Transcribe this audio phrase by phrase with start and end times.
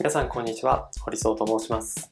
[0.00, 2.10] 皆さんこんにちは、堀総と申します。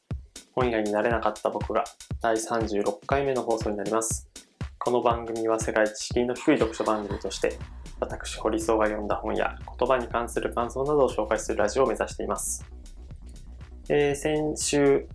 [0.51, 1.83] 本屋になれなかった僕が
[2.21, 4.29] 第36回目の放送になります。
[4.77, 7.57] この番組は世界知識の低い読書番組として、
[7.99, 12.63] 私、堀総が読んだ本や言葉に関する感想などを紹介するラジオを目指しています。
[13.89, 15.07] えー先週、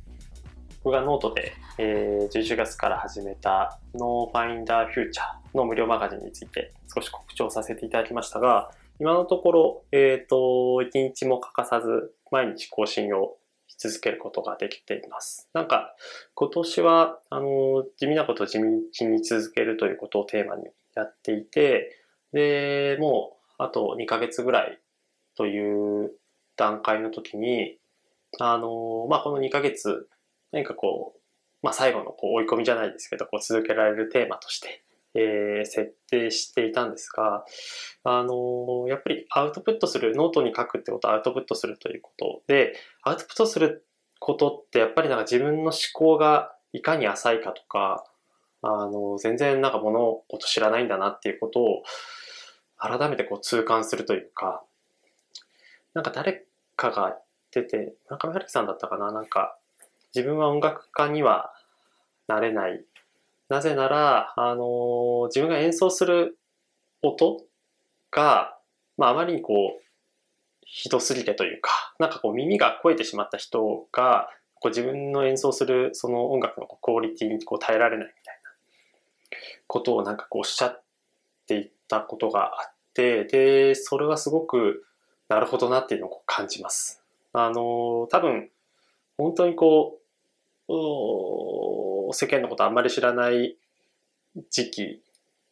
[0.82, 5.12] 僕がノートで、えー11月から始めた No Finder Future
[5.54, 13.36] の無料マガジンについて少し告知をさせていただきましたが、今のところ、えっ、と、一日も欠かさず毎日更新を
[13.66, 15.48] し続けることができています。
[15.52, 15.96] なんか、
[16.34, 18.64] 今年は、あの、地味なことを地道
[19.06, 21.98] に続けるということをテーマにやっていて、
[22.32, 24.78] で、もう、あと2ヶ月ぐらい
[25.36, 26.12] という
[26.56, 27.78] 段階の時に、
[28.38, 30.08] あの、まあ、この2ヶ月、
[30.52, 31.20] 何かこう、
[31.62, 34.83] まあ、最後のこう追い込みじゃないですけど、こう続けられるテーマとして、
[35.14, 37.44] えー設定していたんですが、
[38.04, 43.86] あのやっぱりアウトプットする、ノートに書くってことはアウトプットするということで、アウトプットする
[44.18, 48.04] ことってやっぱりなんか自分の思考がいかに浅いかとか、
[48.62, 51.82] あの、全然なんか物事知らないんだなっていうことを
[52.78, 54.64] 改めてこう痛感するというか、
[55.92, 57.16] なんか誰かが
[57.52, 59.58] 言ってて、村上春樹さんだったかな、なんか
[60.14, 61.52] 自分は音楽家には
[62.26, 62.84] なれない。
[63.48, 66.38] なぜなら、あの自分が演奏する
[67.02, 67.44] 音
[68.10, 68.58] が、
[68.96, 69.84] まあ、あまりにこう、
[70.66, 78.50] ひどすぎてというか、なんかこう耳が肥えてしまった人が、こう自分の演奏するその音楽のクオリティにこう耐えられないみたいな
[79.66, 80.82] ことをなんかこうおっしゃっ
[81.46, 84.84] ていったことがあって、で、それはすごく
[85.28, 87.02] なるほどなっていうのをう感じます。
[87.32, 88.50] あの、多分、
[89.18, 90.03] 本当にこう、
[90.68, 93.56] 世間のことあんまり知らない
[94.50, 95.02] 時期、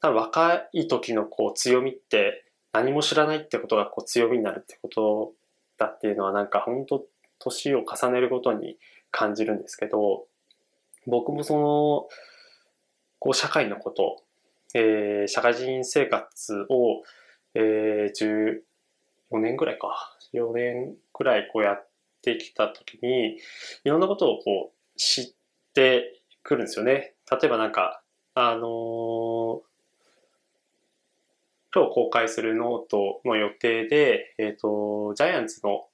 [0.01, 5.33] 多分若い時のこう強みって何も知らないってことがこう強みになるってこと
[5.79, 7.05] だっていうのはなんか本当
[7.39, 8.79] 年を重ねるごとに
[9.11, 10.27] 感じるんですけど
[11.07, 12.09] 僕もその
[13.19, 14.23] こう社会のこと、
[14.75, 17.03] えー社会人生活を、
[17.55, 18.63] えー
[19.33, 20.17] 14年ぐらいか。
[20.33, 21.87] 4年ぐらいこうやっ
[22.23, 23.37] てきた時に
[23.85, 25.27] いろんなことをこう知っ
[25.75, 27.15] てくるんですよね。
[27.31, 28.03] 例えばなんか
[28.35, 29.61] あのー
[31.75, 35.87] 今日公開するノートの予定で、えっ、と、ジャイアンツの、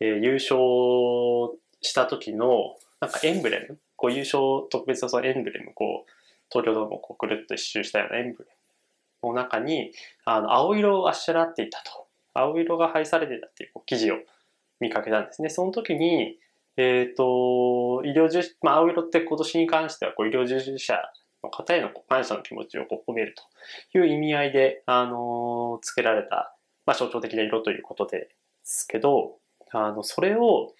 [0.00, 6.10] えー優勝した時の、なんかエンブレム、こう優勝特別のそのエンブレム、こう、
[6.50, 8.50] 東京ドームをこうくるっと一周したようなエンブレ
[9.22, 9.92] ムの中に、
[10.26, 12.06] あの、青色をあしらっていたと。
[12.34, 14.16] 青色が配されてたっていうこう記事を
[14.80, 15.48] 見かけたんですね。
[15.48, 16.36] その時に、
[16.76, 20.98] えっ、と、医療従事、まあ、青色って今年に関しては、こう、医療従事者
[21.42, 23.34] の方への感謝の気持ちをこう込める
[23.92, 26.56] という意味合いで、あのー、付けられた、
[26.86, 28.28] まあ、象徴的な色ということで
[28.64, 29.38] すけど、
[29.72, 30.72] あの、それを、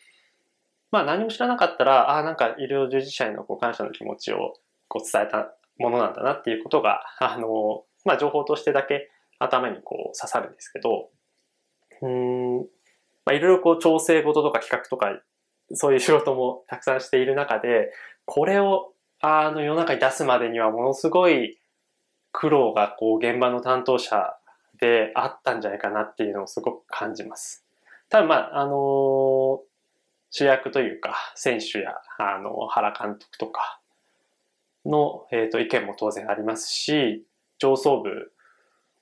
[0.90, 4.54] まあ、何も知らなかったら、ああ、なんか医療従事者へのこう感謝の気持ちを
[4.88, 11.10] こう伝えたものなんだなっていうことが、あの、まあ、情報としてだけ頭にこう刺さるんですけど、
[12.02, 12.58] うん、
[13.24, 15.18] まあ、いろいろこう調整事とか企画とか、
[15.74, 17.92] そういう仕事もたくさんしている中で、
[18.24, 21.58] これをあの世の中に出すまでにはものすごい
[22.32, 24.36] 苦労がこう現場の担当者
[24.80, 27.64] であったんじゃないかなっていうのをすごく感じます。
[28.08, 29.60] 多分まあ、あの
[30.30, 33.80] 主役というか選手やあの原監督とか
[34.84, 37.24] の、えー、と意見も当然ありますし、
[37.58, 38.32] 上層部、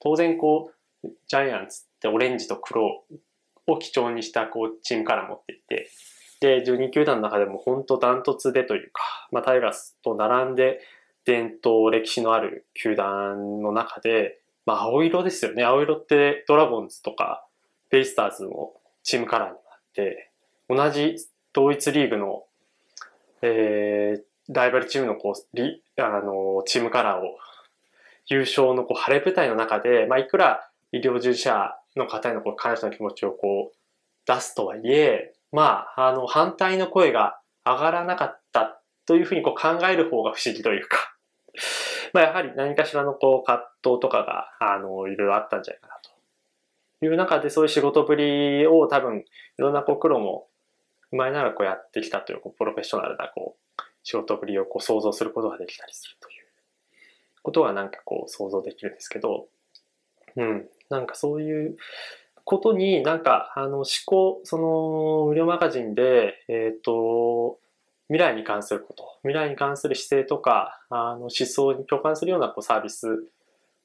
[0.01, 3.05] 当然こう、ジャイアンツってオレンジと黒
[3.67, 5.91] を基調にしたこうチームカラー持っていて、
[6.41, 10.81] で、12球団の中でも本当ダントツでというか、まあ、タイガースと並んで
[11.25, 15.65] 伝統、歴史のある球団の中で、まあ、青色ですよね。
[15.65, 17.47] 青色ってドラゴンズとか
[17.91, 20.31] ベイスターズのチームカラーになって、
[20.69, 21.17] 同じ
[21.53, 22.45] 同一リーグの、
[23.43, 27.37] えー、ライバルチームのこうリあのチームカラーを
[28.29, 33.77] 優勝のこう晴れ舞台の中で、まあ、いくら医療従事者の方へのこう感謝の気持ちをこう
[34.27, 41.17] 出すとはいえ、まあ、あの、反対の声が上がらなかったというふうにこう考える方が不思議というか、
[42.13, 45.95] まあ、やはり何かしらのこう葛藤とかが、あの、いろいろあったんじゃないかな
[47.01, 49.25] という中で、そういう仕事ぶりを多分、い
[49.59, 50.49] ろんなこう苦労も
[51.13, 56.41] 踏まえながらこうやってきたという、こうプロフェッショナルなこう、仕事ぶりをこう想像することができたりするという。
[57.43, 59.49] ことがなんかこう想像できるんですけど、
[60.37, 61.77] うん、なんかそういう
[62.51, 67.59] ことになんかあの思考その無料マガジンでえっ、と
[68.09, 73.07] 未来に関すること未来に関する姿勢とかあの思想に共感するようなこうサービス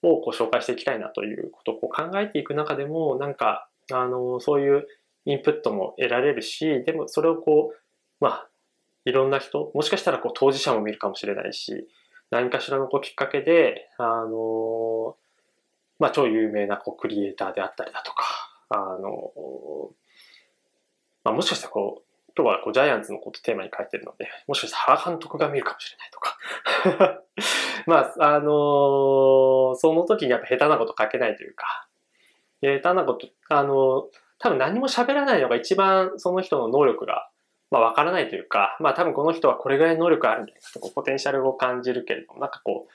[0.01, 4.88] をこう紹介していきたいなということをこう考えていく中でもなんかあのそういう
[5.25, 8.47] インプットも得られるし、でもそれをこう、まあ、
[9.06, 11.88] いろんな人、もしかしたらこう当事者も見るかもしれないし、
[12.29, 15.15] 何かしらのこうきっかけで、あの、
[16.00, 19.91] まあ、超有名なこうクリエイターであったりだとか、あの、
[21.23, 22.06] まあ、もしかしたらこう、
[22.38, 27.21] 今日はこうジャイアンツのことテーマに書いてるので、もしかしたら原監督が見るかもしれないとか。
[27.88, 31.88] まあ、あのー、その時にやっぱ下手なこと書けないというか、
[32.62, 34.03] 下手なこと、あのー、
[34.39, 37.29] 多分何も喋らないのが一番その人の能力が、
[37.71, 42.91] まあわからないというか、まあ多分この人はこれぐらいの能力あるんじゃないかと、ポテンシャルを感じるけれども、なんかこう、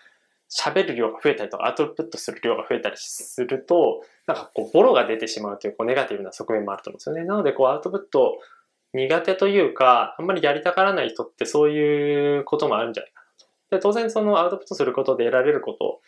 [0.50, 7.24] 喋る量が増えたりとか、アウトプットする量が増えたりすると、なんかこう、ボロが出てしまうという、こう、ネガティブな側面もあると思うんですよね。
[7.24, 8.38] なので、こう、アウトプット
[8.92, 13.46] 苦手というか、あんまりやりたがらない人ってそういうこともあるんじゃないかなと。
[13.76, 16.00] で、当然そのアウトプットすることで得られること、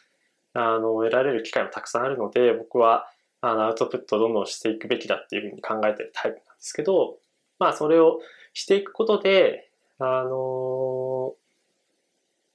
[0.54, 3.06] あの、得られる機会もたくさんあるので、僕は、
[3.40, 7.18] あの、アウトプットをどんどんしていくべきだっていうふうに考えてるタイプなんですけど、
[7.58, 8.20] まあ、それを
[8.54, 9.68] していくことで、
[9.98, 11.11] あの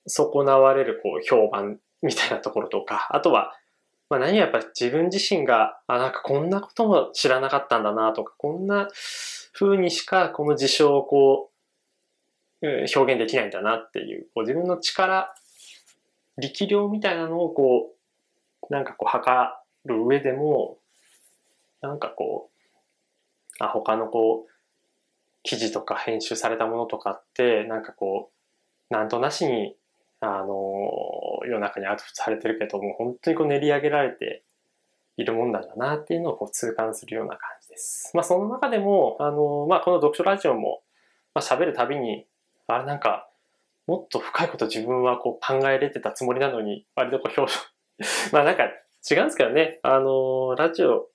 [0.07, 3.53] 損なわれる、こう、評判みたいなところとか、あとは、
[4.09, 8.87] まあ何やっぱ自分自身が、あ、なんかこんなことも知らなかったんだなとか、こんな
[9.53, 11.51] 風にしかこの事象をこ
[12.61, 15.33] う、表現できないんだなっていう、こう自分の力、
[16.37, 17.93] 力量みたいなのをこ
[18.69, 19.49] う、なんかこう測
[19.85, 20.77] る上でも、
[21.81, 24.51] なんかこう、あ、他のこう、
[25.43, 28.31] 記事とか編集されたものとかって、なんかこ
[28.89, 29.75] う、なんとなしに
[30.19, 34.43] あの、世の中にアウトプットされてるけどもう、本当にこう練り上げられて
[35.17, 38.11] いるもんなんだなっていうのをこう痛感するような感じです。
[38.13, 40.81] まあその中でも、あの、まあこの読書ラジオも、
[41.33, 42.25] まあ喋るたびに、
[42.67, 43.29] あれなんか、
[43.85, 47.59] もっと深いこと自分はこう考えれてたつもりなのに、割とこう表情
[48.33, 48.65] まあなんか
[49.09, 51.09] 違うんですけどね、あの、ラジオっ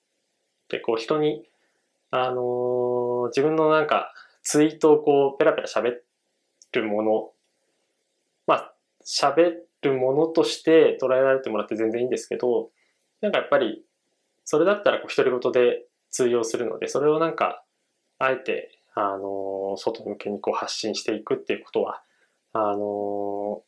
[0.69, 1.47] てこう人に、
[2.09, 5.99] あの、自分のなんかツイートをこうペラペラ喋
[6.73, 7.31] るもの、
[8.47, 8.72] まあ
[9.05, 12.71] 喋るものとして捉えられてもらって全然いいんですけど、
[13.21, 13.83] なんかやっぱり、
[14.45, 17.63] それだったらこう独り言で通用するので、それをなんか、
[18.19, 22.03] あえて、あの、外向けにこう発信していくっていうことは、
[22.53, 23.65] あの、こ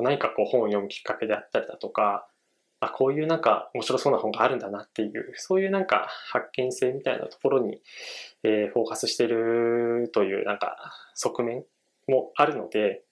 [0.00, 2.26] う何かこう本を読むきっかけであったりだとか、
[2.80, 7.80] あ、こういうなんか面白そうな本があるんだなっていう、そういうなんか発見性みたいなところに、
[8.42, 10.76] えー、フォーカスしてるというなんか
[11.14, 11.64] 側面
[12.08, 13.02] もあるので、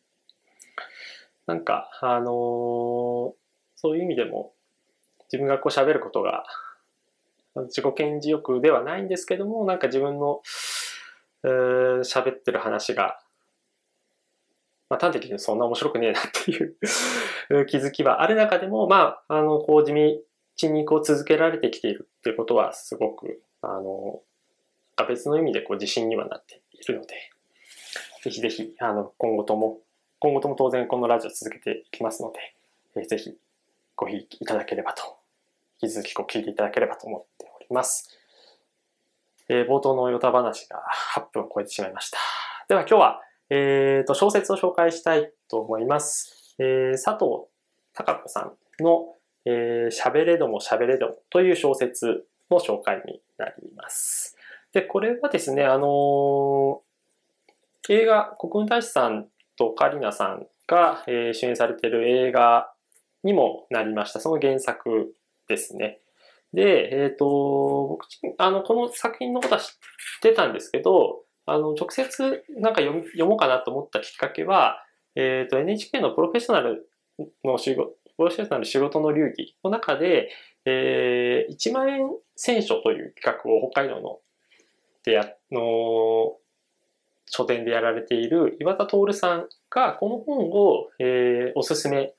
[1.49, 3.35] なんか、あのー、
[3.75, 4.53] そういう意味でも、
[5.33, 6.45] 自分がこう喋ることが、
[7.69, 10.43] 自己顕示欲ではないんですけども、なんか自分の、
[11.43, 13.19] 喋、えー、ってる話が、
[14.91, 24.21] まあ、端的にそんな面白くねえなっていう気づきはある中でも、まあ、あの、こう地道にこう続けられてきているっていうことはすごく、あの、
[25.09, 27.15] 別の意味でこう自信にはなっているので、
[28.23, 29.79] ぜひぜひ、あの、今後とも
[30.21, 32.39] 今後とも当然このラジオ続けていきますので、
[32.97, 33.37] えー、ぜひ
[33.95, 35.03] ごひいただければと、
[35.81, 38.19] 引き続きこう聞いていただければと思っております。
[39.49, 40.83] えー、冒頭のヨタ話が
[41.15, 42.19] 8分を超えてしまいました。
[42.69, 46.57] では今日は、えー、と小説を紹介したいと思います。
[46.59, 47.47] えー、佐藤
[47.95, 54.37] 孝子さんの、えー、喋れども喋れどもという小説の紹介になります。
[54.73, 62.73] で、これはですね、あのー、映画、国分大使さんとカリナさんが、えー、主演されてる映画
[63.25, 64.21] にもなりました。
[64.21, 65.13] その原作
[65.49, 66.01] ですね。
[66.53, 68.07] で、えっ、ー、と、僕、
[68.39, 69.69] あの、この作品のことは知っ
[70.23, 74.83] てたんですけど、あの、直接なんか読読もうかなと思ったきっかけは、
[75.15, 76.89] えっ、ー、と、NHK のプロフェッショナル
[77.45, 80.31] の仕事、プロフェッショナル仕事の流儀の中で、
[80.65, 82.01] えー、1万円
[82.37, 84.19] 選書という企画を北海道の
[85.05, 86.37] でや、の、
[87.31, 92.15] 書店でやられている岩田徹さんがこの本を、えー、おすすめ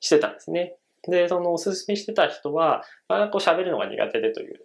[0.00, 0.76] してたんですね。
[1.08, 4.60] で、そのおすすめしてた人は、まあ、こう喋るのが苦手でという、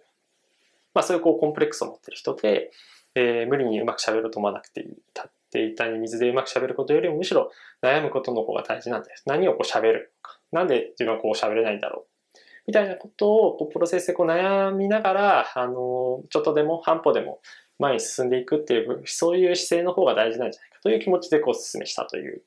[0.94, 2.70] まあそういうこうコンプレックスを持ってる人で、
[3.14, 4.86] えー、無理にうまく喋ろうと思わなくていい。
[4.88, 7.50] 立っていたに水でうまく喋ることよりもむしろ
[7.82, 9.24] 悩むことの方が大事なんです。
[9.26, 10.38] 何をこう喋るのか。
[10.52, 12.38] なんで自分はこう喋れないんだろう。
[12.66, 17.40] みたいなことをこうプロセスでこう悩みながら、あの、ちょっとでも半歩でも
[17.78, 22.42] 前に進んでいくっていう、そういう姿勢の方が大事なんじゃないかという気持ちでこう進めしたという。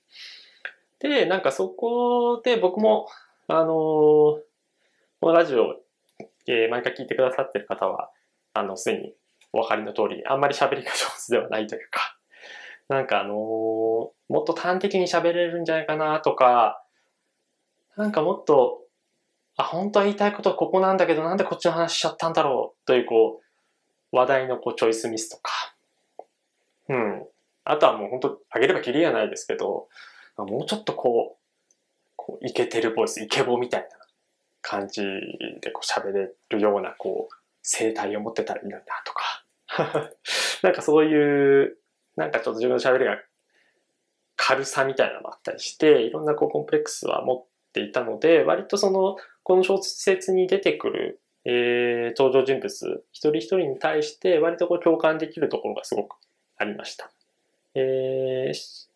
[1.00, 3.08] で、なんかそこで僕も、
[3.48, 4.44] あのー、こ
[5.24, 5.76] のラジオ、
[6.48, 8.12] えー、毎回聞いてくださってる方は、
[8.54, 9.14] あの、すでに
[9.54, 12.18] お分かりの通り、あんまり喋りが上手ではないというか、
[12.90, 16.84] なんかあのー、もっと端的に喋れるんじゃないかなとか、
[17.98, 18.82] なんかもっと、
[19.58, 23.46] あ、本当は言いたいことはここなんだけど、なんでこっちの話しちゃったんだろうという、こう、
[24.12, 25.52] 話題のこうチョイスミスとか、
[26.90, 27.24] うん。
[27.64, 29.88] あとはもう本当、あげればきりがないですけど、
[30.38, 31.42] もうちょっとこう、
[32.16, 33.88] こうイケてるボイス、イケボみたいな
[34.62, 35.02] 感じ
[35.62, 39.46] でこう喋れるようなこう、声帯を持ってたらいいのになとか。
[40.64, 41.78] なんかそういう、
[42.16, 43.18] なんかちょっと自分の喋りが
[44.36, 56.16] 軽さみたいなのもあったりして、いろんなこうコンプレックスは持っていたので、割とその、この小説に出てくる、えー、登場人物一人一人に対して割とこう共感できるところがすごく
[56.58, 57.12] ありました。
[57.74, 58.88] えー、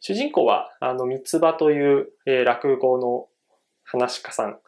[0.00, 3.28] 主人公は、あの、三つ葉という、えー、落語の
[3.84, 4.58] 話家さん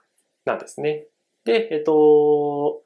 [0.44, 1.06] なんですね。
[1.44, 2.82] で、えっ、ー、と、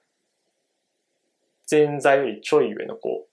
[1.71, 3.27] 前座よりちょい上の子、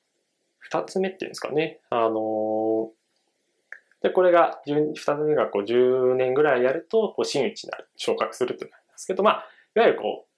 [0.60, 1.80] 二つ目っていうんですかね。
[1.90, 2.92] あの
[4.02, 10.31] で、これが、二つ目がこう10年ぐらいやると、こう、真打ちになる、昇格するってなりますけど、まあ、いわゆるこう、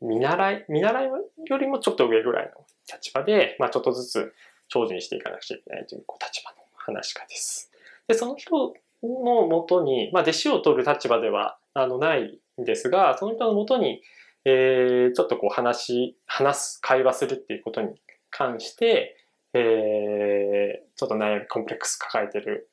[0.00, 4.34] 見習い、見習いよりもちょっと上ぐらいの立場で、まあ、ちょっとずつ
[4.68, 7.70] 精進していかなくちゃいけないというこう立場の話家です。
[8.08, 14.02] で、その人のもとに、まあ、弟子を取る立場ではあのないんですが、その人のもとに、
[14.44, 19.16] えー、ちょっとこう話、話す、会話するっていうことに関して、
[19.52, 22.70] えー、ちょっと悩み、コンプレックス抱えてる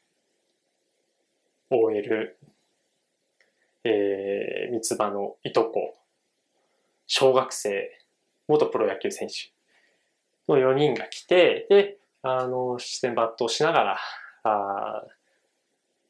[1.70, 2.38] OL、
[3.84, 5.98] えー、三つ葉のいとこ、
[7.08, 7.90] 小学生、
[8.48, 9.52] 元プロ野球選手
[10.52, 13.98] の4人が来て、で、あの、視線抜刀しながら、
[14.44, 15.04] あ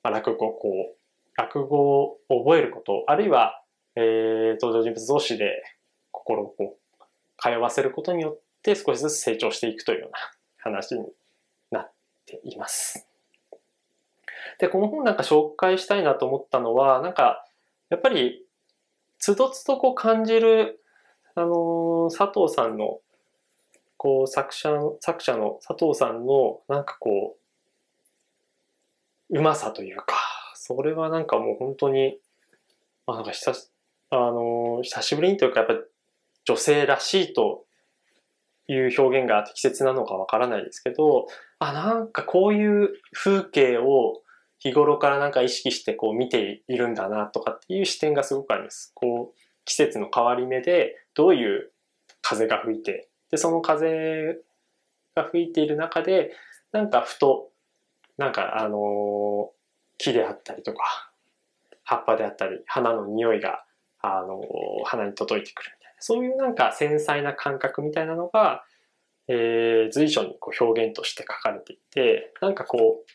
[0.04, 0.98] 落語をこう、
[1.36, 3.62] 落語を覚えること、あるいは、
[3.96, 5.64] えー、登場人物同士で
[6.12, 7.04] 心をこう、
[7.40, 10.18] 通わせることによって少しずつ成長していくというような
[10.58, 11.06] 話に
[11.72, 11.92] なっ
[12.26, 13.08] ています。
[14.60, 17.46] で、この本なんか紹介したいなと思ったのは、なんか、
[17.90, 18.44] やっぱり、
[19.20, 20.80] つどつどこう感じる、
[21.38, 23.00] あのー、佐藤さんの
[23.96, 27.38] こう作者の作者の佐藤さんのなんかこ
[29.30, 30.16] ううまさというか
[30.56, 32.18] それはなんかもう本当に
[33.06, 33.70] あなんか久し
[34.10, 35.76] あの久しぶりにというかやっぱ
[36.46, 37.66] 女性らしいと
[38.68, 41.28] いう表現が適切なのかわからないですけど
[41.60, 44.22] あなんかこういう風景を
[44.58, 48.92] 日頃からなんか意識してこう見ているんだなとかっていう視点がすごくあります。
[48.96, 51.72] こう季節の変わり目でどういう
[52.22, 54.38] 風が吹いてで、その風
[55.16, 56.32] が吹いている中で、
[56.72, 57.50] なんかふと、
[58.18, 59.52] なんかあの
[59.98, 61.12] 木であったりとか、
[61.84, 63.64] 葉っぱであったり、花の匂いが、
[64.02, 64.42] あの
[64.86, 68.64] 鼻に届いてくるみたいな、そういうなんか繊細な感覚みたいなのが、
[69.28, 73.12] えー、随所にこう表現として書かれていて、なんかこう、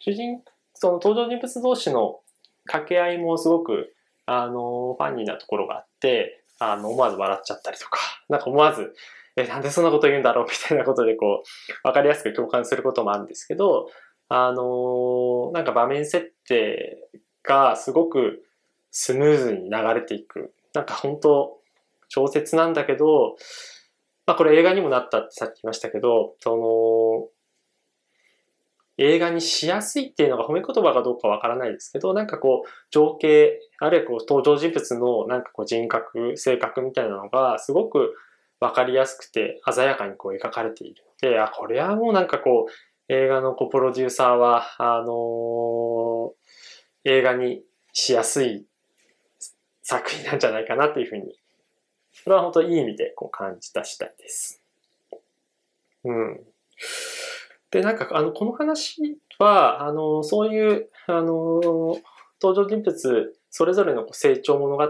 [0.00, 0.42] 主人、
[0.74, 2.20] その登場人物同士の
[2.66, 3.94] 掛け合いもすごく、
[4.26, 8.94] あの、ファンニーなところがあって、あの、思わず笑っちゃったりとか、なんか思わず、
[9.36, 11.42] え、なんでそんなこと言うんだろうみたいなことでこ
[11.84, 13.88] う、わかりやすく共感することもあるんですけど、
[14.28, 16.98] あのー、なんか場面設定
[17.42, 18.44] がすごく
[18.90, 20.54] スムーズに流れていく。
[20.74, 21.58] なんか本当、
[22.08, 23.36] 小説なんだけど、
[24.26, 27.28] まあこれ映画にもなったってさっき言いましたけど、その、
[28.98, 38.14] 映画にしやすいっていうのが褒め言葉かどうかわからないですけど、なんかこう、情景、あるいはこう、登場人物のなんかこう人格、性格みたいなのがすごく
[38.60, 48.64] わかりやすくて鮮やかにこう描かれているので、あ、これはもうなんかこう、映画のこうプロデューサーは、あのー、映画にしやすい
[49.82, 51.34] 作品なんじゃないかなというふうに、
[52.12, 54.62] それは本当いい意味でこう感じた次第です。
[56.04, 56.40] うん。
[57.72, 61.60] で、なんか、あの、この話は、あの、そういう、あの、
[62.40, 64.88] 登場人物、それぞれの成長物語、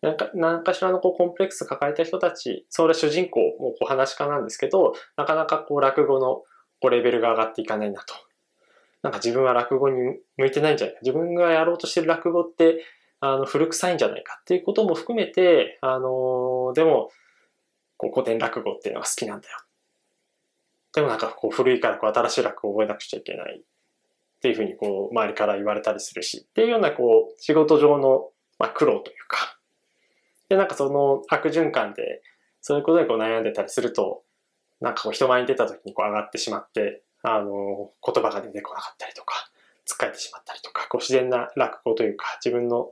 [0.00, 6.36] なんか、何かしらのこうコンプレックス抱えた人たち、それは主人公もこう話家なんですけど、なかなかこう落語の
[6.80, 8.14] こうレベルが上がっていかないなと。
[9.02, 11.00] なんか自分は落語に向いてないんじゃないか。
[11.02, 12.82] 自分がやろうとしてる落語って、
[13.20, 17.10] あの、古臭いんじゃないかっていうことも含めて、あの、でも、
[17.98, 19.58] こう古典落語っていうのが好きなんだよ
[20.94, 23.62] でもなんかこう古いからこう新しい楽を覚えなくちゃいけないっ
[24.40, 29.58] ていうふうにこう周りから言われたりするしっていうようなこう仕事上のまあ苦労というか。
[30.48, 32.22] でなんかその悪循環で
[32.60, 34.24] そういうことにこう悩んでたりすると
[34.80, 39.48] なんかこう人前に出た時にこう上がってしまってあの言葉が出てこなかったりとか
[39.84, 42.90] つっかえてしまったりとかこう自然な落語というか自分の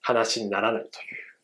[0.00, 1.34] 話にならないという。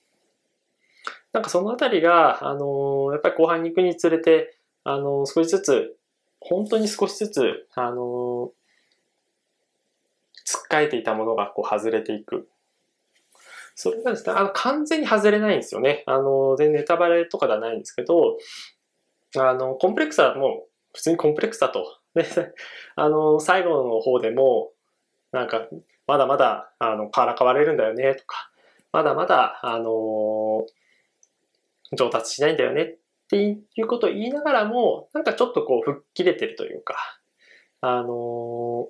[1.32, 5.96] なんかそのあたりが、あのやっぱり後半に行くにつれて、あの、少しずつ、
[6.40, 8.52] 本当に少しずつ、あの、
[10.44, 12.48] つっかえていたものがこう外れていく。
[13.74, 16.02] それがですね、あの、完全に外れないんですよね。
[16.06, 18.38] あの、全然ネタバレとかではないんですけど、
[19.36, 21.98] あの、コンプレックスはもう、普通にコンプレックスだと。
[22.14, 22.26] で、
[22.96, 24.72] あの、最後の方でも、
[25.32, 25.68] なんか、
[26.06, 28.50] まだまだ、あの、からかわれるんだよね、とか、
[28.92, 30.66] まだまだ、あの
[31.96, 32.96] 上達しないんだよね、っ
[33.30, 36.96] っていうことを言いながらも、なんかちょっとこう、吹っ切れてるというか、
[37.80, 38.88] あの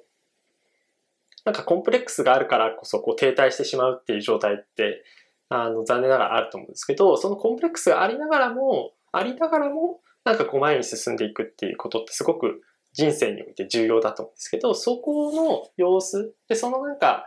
[1.44, 5.04] なんかコンプレックスがあるからこそこう停滞してしまうっていう状態って、
[5.48, 17.26] あの、残念ながらあると思うんですけど、そのコンプレックスがありながらも、ありながらも、なんかこう前に進んでいくっていうことってすごく人生において重要だと思うんですけど、そこの様子、で、そのなんか、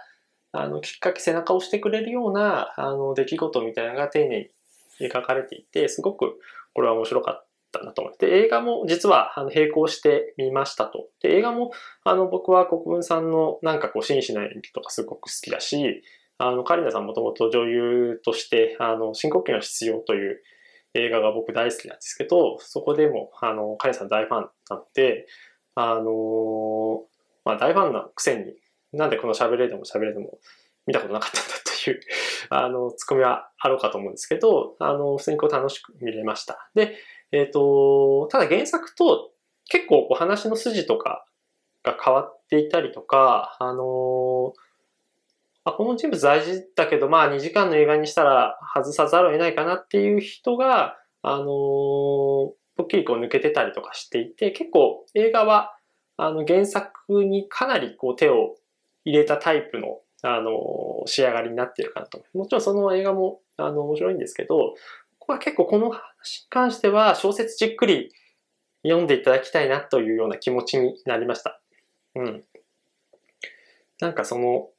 [0.52, 4.52] あの、きっかけ、背中を押してくれるような、あの、出来事みたいなのが丁寧
[5.00, 6.40] に描かれていて、すごく
[6.74, 11.08] これは面白かったなと思って、映画も実はあの並行してみましたと。
[11.22, 11.72] で、映画も、
[12.04, 16.04] あの、僕は国分さんのなんかこう、真摯な演技とかすごく好きだし、
[16.38, 20.42] あの、カリナさんもともと女優として、あの、深呼吸が必要という
[20.94, 25.26] 映画が僕大好きなんですけど、そこでも、あの、カリナさん大ファンなので、
[25.76, 27.04] あの
[27.46, 28.54] まあ大ファンなくせに、
[28.92, 30.38] なんでこの喋れでも喋れでも
[30.86, 32.00] 見たことなかったんだという
[32.50, 36.70] あの、ツッコミはあろうかと思うんですけど、あの、普通にこう楽しく見れました。
[36.76, 36.96] で、
[37.32, 39.32] えっ、ー、と、ただ原作と
[39.70, 41.26] 結構こう話の筋とか
[41.84, 44.54] が変わっていたりとか、あの
[45.66, 51.46] あこの人物大事だけど、まあ2時間の映画にしたら外さざるを得ないかなっていう人が、あの
[52.76, 55.76] ぽっきりこう抜けてたりとかしていて、結構映画は
[56.18, 58.56] あの原作にかなりこう手を
[59.06, 62.24] 入れたタイプのあの仕上がりになってるかなと。
[62.34, 64.76] もちろんその映画もあの面白いんですけど、
[65.20, 68.12] ここは結構この話に関しては小説じっくり
[68.84, 71.62] 読んでいただきたいなというような気持ちになりました。
[72.16, 72.44] うん。
[74.00, 74.70] なんかその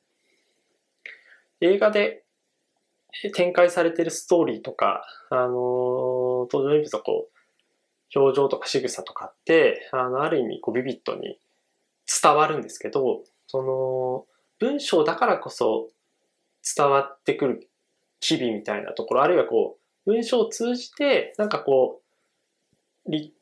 [1.61, 2.25] 映画で
[3.35, 11.39] 展開されてるストーリーとか、あの、登場人物のこう、表情とか仕草とかって、あの、ある意味、こう、ビビッドに
[12.23, 14.27] 伝わるんですけど、その、
[14.59, 15.91] 文章だからこそ
[16.77, 17.69] 伝わってくる
[18.21, 22.05] 機微みたいなところ、あるいはこう、文章を通じて、なんかこう、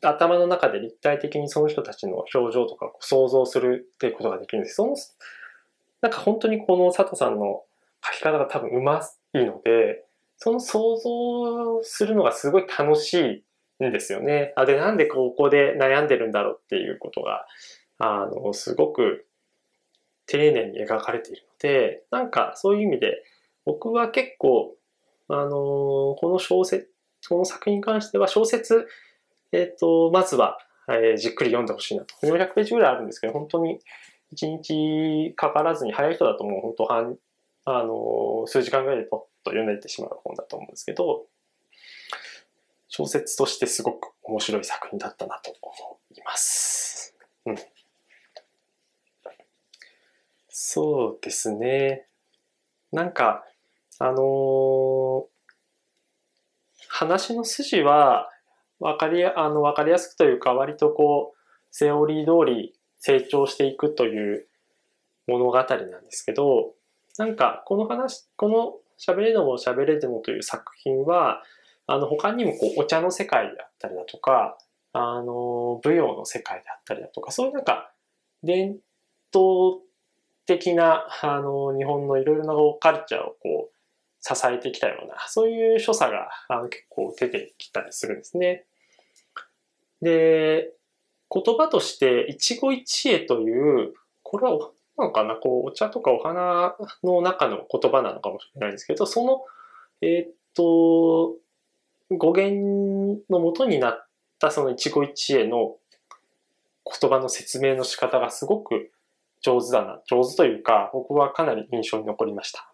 [0.01, 4.77] 頭の中で立体的にその人たちの表情とかを想像するっていうことができるんです。
[4.77, 4.97] その、
[6.01, 7.63] なんか本当にこの佐藤さんの
[8.05, 9.01] 書き方が多分うま
[9.35, 10.05] いので、
[10.37, 13.45] その想像するのがすごい楽し
[13.81, 14.53] いんですよね。
[14.57, 17.47] あ、で、なんでここで悩んでるんだろうっていうことが、
[17.99, 19.27] あの、すごく
[20.33, 23.23] 丁寧に描かれているので、なんかそういう意味で、
[23.67, 24.75] 僕は結構、
[25.29, 26.89] あのこの小説、
[27.29, 28.89] この作品に関しては小説、
[29.53, 30.57] えっ、ー、と、まずは、
[30.89, 32.15] えー、じっくり読んでほしいなと。
[32.27, 33.79] 400ページぐらいあるんですけど、本当に
[34.35, 37.19] 1日かからずに早い人だともう本当半
[37.67, 41.27] あの、数時間ぐらいでポッと読めてしまう本だと思うんですけど、
[42.89, 47.15] 小説としてすごく面白い作品だったなと思います。
[47.45, 47.57] うん。
[50.55, 52.07] そうですね。
[52.93, 53.43] なんか、
[53.99, 55.25] あのー、
[56.89, 58.29] 話の筋は、
[58.79, 61.39] わかり、あの、わかりやすくというか、割とこう、
[61.71, 64.47] セオリー通り成長していくという
[65.27, 66.75] 物語なんですけど、
[67.17, 71.43] なんか、この話、この喋れども喋れでもという作品は、
[71.87, 74.59] あの、他にもこう、お茶の世界であったりだとか、
[74.93, 77.91] あの、舞踊の世界であったりだとか、そういうなんか、
[78.43, 78.77] 伝
[79.35, 79.81] 統
[80.59, 83.73] 的な、あの、日本のいろいろなカルチャーをこう、
[84.21, 88.65] 支えてきたような、そういう所作があの結構出てきたりするんですね。
[90.01, 90.73] で、
[91.31, 99.45] 言葉として一期一会という、これはなのかな、こう、お茶とかお花の中の言葉なのかもしれないんですけど、その、
[100.01, 101.35] えー、っと、
[102.11, 104.07] 語源の元になっ
[104.39, 105.77] たその一期一会の
[107.01, 108.91] 言葉の説明の仕方がすごく
[109.43, 112.73] 上手だな、上手というか、僕はかなり印象に残りました。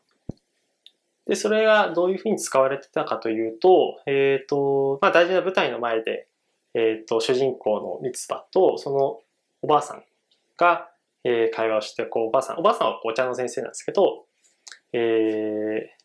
[1.27, 6.29] で、それがどういうふうに使われてたかというと、えっ、ー、と、まあ大事な舞台の前で、
[6.75, 9.21] えっ、ー、と、主人公の三つ葉と、その
[9.63, 10.05] おばあさん
[10.57, 10.89] が、
[11.25, 14.27] えー、会話をして、こう、おばあさん、おばあさんはお茶の先生なんですけど、
[14.93, 15.99] えー、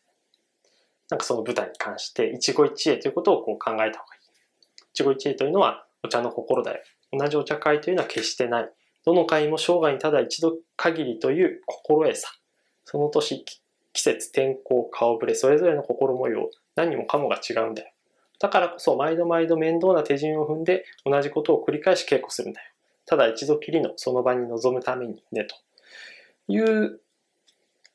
[1.09, 4.21] なんかその舞台に関して、一期一会ということをこう考えた方がいい。
[4.93, 6.83] 一期一会というのは、お茶の心だよ。
[7.11, 8.73] 同じお茶会というのは決してない。
[9.05, 12.29] どの会も生涯にただ一度限りという心得さ。
[12.85, 13.45] その年、
[13.93, 17.91] 季節、天候、顔ぶれ、それぞれの心模様、何もかもが違うんだよ。
[18.39, 22.71] だからこそ、毎度毎度面倒な手順を踏んで、同じことを繰り返し稽古するんだよ。
[23.05, 25.55] ただ一度きりのその場に臨むためにね、と
[26.47, 26.99] いう、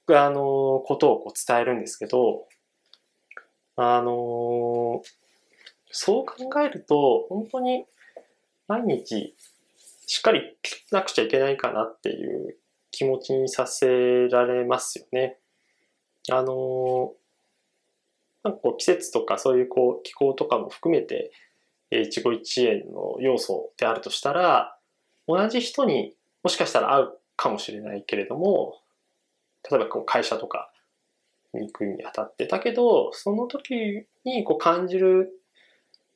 [0.09, 2.47] あの、ことをこう伝えるんですけど、
[3.81, 5.03] あの
[5.92, 7.87] そう考えると、本当に
[8.66, 9.37] 毎日
[10.09, 12.57] しっかり聞かなくちゃいけないかなっていう
[12.90, 15.37] 気持ちにさせられますよね。
[16.31, 17.12] あの
[18.42, 21.31] なんかこう季節とかそういうこう気候とかも含めて
[21.90, 24.79] 一期一会の要素であるとしたら
[25.27, 28.81] 同じ人にもしかしたら会うかもしれないけれども
[29.71, 30.71] 例えばこう会社とか
[31.53, 35.31] に行くにあたってだけどその時にこう感じる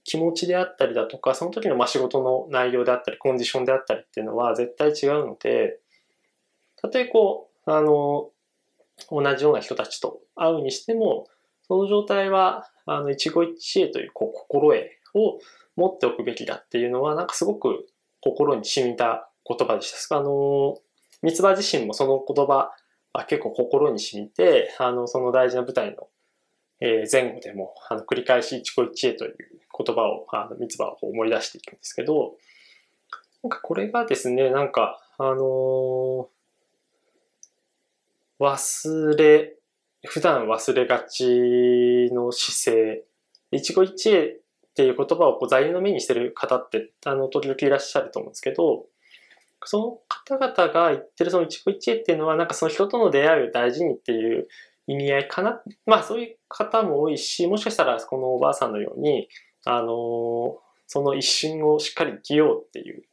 [0.04, 5.78] 気持ちであったりだとかその時のまあ仕事の内容であったりコンディションであったりっていうのは絶対違うので
[6.76, 8.30] たとえこうあの
[9.10, 11.28] 同じような人たちと会うにしても
[11.66, 15.38] その状態はあの一期一会というこう心得を
[15.76, 17.86] 持っておくべきだっていうのはなんかすごく
[18.20, 20.18] 心に染みた言葉でした。
[20.18, 20.76] あの
[21.22, 22.72] 三つ葉自身もその言葉
[23.12, 26.08] は結構心に染みてあのその大事な舞台の
[26.84, 29.36] え前後でもあの繰り返し一期一会という
[29.78, 32.34] 言葉をあの三つ葉を思い出していくんですけど
[33.44, 36.26] なんかこれがですねなんかあのー、
[38.40, 39.54] 忘れ
[40.04, 43.04] 普段忘れがちの姿勢。
[43.52, 44.28] 一期一会
[44.72, 48.86] っていう言葉をこう座右の銘にしてる方ってあの時々いらっしゃると思うんですけど
[49.64, 54.48] その方々が言ってるその一期一会っていうのはなんかその人との出会いを大事にっていう
[54.92, 55.62] 意味合いかな。
[55.86, 59.28] まあそういう方も多いし、もしかしたらこのおばあさんのように、
[59.64, 63.04] あのその一瞬をしっかり生きようっていう、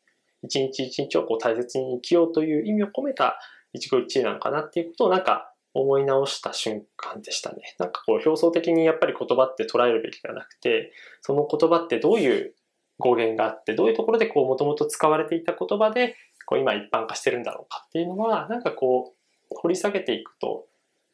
[0.43, 3.39] 一日一日をこう大切に生きようという意味を込めた
[3.73, 7.57] 一期一会なのかなっていうことをなんか思い直した瞬間でしたね。
[7.77, 12.55] なんかこう表層的にやっぱり言葉って捉えるべきではなくて、その言葉ってどういう
[12.97, 16.15] 語源があって、どういうところでこうもともと使われていた言葉で
[16.45, 20.65] こう今一般化してるんだろうかっていうのは、なんかこう掘り下げていくと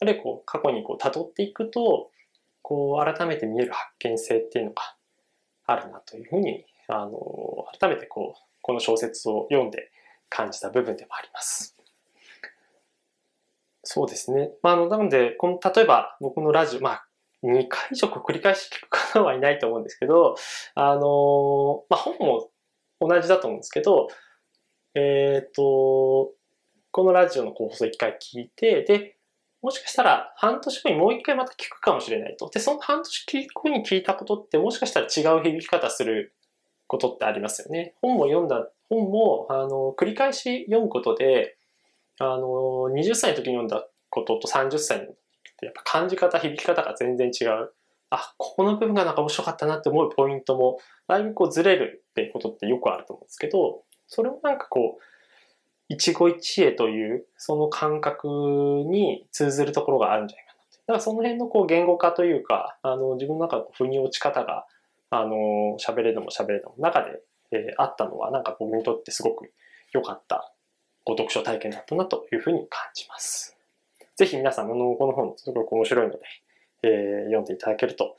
[0.02, 2.12] あるいはこう過去にこう辿っていくと
[2.62, 4.96] こう改めて見える発見性っていうのが
[5.66, 7.12] あるなというふうにあの
[7.80, 9.92] 改めてこうこの小説を読んで
[10.30, 11.76] 感じた部分でもあります。
[13.84, 14.50] そうですね。
[14.64, 17.08] まあ、あのなのでこの例えば僕のラジオ、まあ、
[17.44, 20.36] 2回以上繰り返し聞く方はいないと思うんですけど、
[20.74, 22.50] あのまあ、本も
[23.00, 24.08] 同じだと思うんですけど、
[24.96, 26.32] えっ、ー、と、
[26.92, 29.15] このラジオの放送1回聞いて、で、
[29.66, 32.52] もしかしたら半年後にもう一回また聞くかもしれないと。
[32.54, 36.36] で、その半年後に聞いたことってもしかしたら違う響き方する
[36.86, 37.96] ことってありますよね。
[38.00, 41.58] 本も読んだ、本も、あの、繰り返し読むことで、
[42.20, 45.16] あの、20歳の時に読んだことと30歳の時っ
[45.58, 47.74] てやっぱ感じ方、響き方が全然違う。
[48.12, 55.15] あ、ここの部分がなんか面白かったなって思うポイントも、だいぶこうずれるってことってよくあると思うんですけど、それもなんかこう、
[55.88, 60.56] 一期一会というその感覚に通ずるところがあるんじゃないかな
[60.88, 64.66] だからその辺のこう言語化というか、あの自分の中の腑に落ち方が、
[65.10, 67.22] あの、喋れるのも喋れるのも中で、
[67.52, 69.52] えー、あったのは、なんか僕にとってすごく
[69.92, 70.52] 良かった
[71.06, 73.56] ご読書体験だったなというふうに感じます。
[74.16, 76.20] ぜひ皆さん、あの、この本すごく面白いので、
[76.84, 78.12] えー、読んでいただけるといい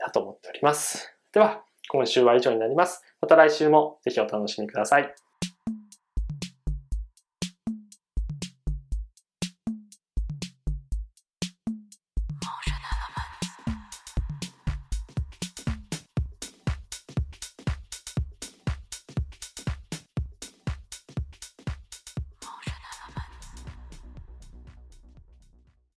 [0.00, 1.14] なと思っております。
[1.32, 3.02] では、今週は以上になります。
[3.20, 5.25] また来週もぜひお楽しみください。